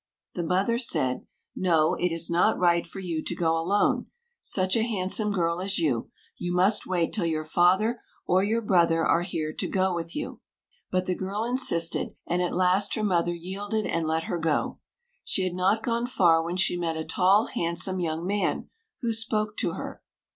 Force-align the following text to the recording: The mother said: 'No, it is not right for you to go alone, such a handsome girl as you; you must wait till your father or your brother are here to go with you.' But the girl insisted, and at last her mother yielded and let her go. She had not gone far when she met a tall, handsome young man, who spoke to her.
The 0.33 0.41
mother 0.41 0.79
said: 0.79 1.27
'No, 1.55 1.93
it 1.93 2.07
is 2.11 2.27
not 2.27 2.57
right 2.57 2.87
for 2.87 2.99
you 2.99 3.23
to 3.23 3.35
go 3.35 3.55
alone, 3.55 4.07
such 4.41 4.75
a 4.75 4.81
handsome 4.81 5.31
girl 5.31 5.61
as 5.61 5.77
you; 5.77 6.09
you 6.39 6.55
must 6.55 6.87
wait 6.87 7.13
till 7.13 7.27
your 7.27 7.45
father 7.45 8.01
or 8.25 8.43
your 8.43 8.63
brother 8.63 9.05
are 9.05 9.21
here 9.21 9.53
to 9.53 9.67
go 9.67 9.93
with 9.93 10.15
you.' 10.15 10.41
But 10.89 11.05
the 11.05 11.13
girl 11.13 11.43
insisted, 11.43 12.15
and 12.25 12.41
at 12.41 12.55
last 12.55 12.95
her 12.95 13.03
mother 13.03 13.35
yielded 13.35 13.85
and 13.85 14.07
let 14.07 14.23
her 14.23 14.39
go. 14.39 14.79
She 15.23 15.43
had 15.43 15.53
not 15.53 15.83
gone 15.83 16.07
far 16.07 16.43
when 16.43 16.57
she 16.57 16.77
met 16.79 16.97
a 16.97 17.05
tall, 17.05 17.45
handsome 17.45 17.99
young 17.99 18.25
man, 18.25 18.71
who 19.01 19.13
spoke 19.13 19.55
to 19.57 19.73
her. 19.73 20.01